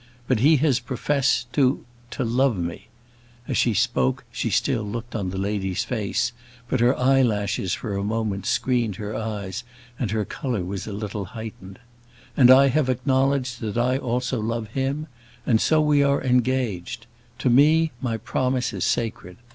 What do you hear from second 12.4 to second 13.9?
I have acknowledged that